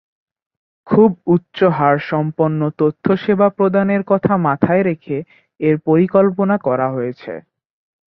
খুব 0.87 1.09
উচ্চ 1.27 1.57
হার 1.77 1.97
সম্পন্ন 2.09 2.61
তথ্য 2.79 3.05
সেবা 3.23 3.47
প্রদানের 3.57 4.01
কথা 4.11 4.33
মাথায় 4.47 4.83
রেখে 4.83 5.17
এর 5.59 5.75
পরিকল্পনা 5.87 6.55
করা 6.67 6.87
হয়েছে। 6.95 7.33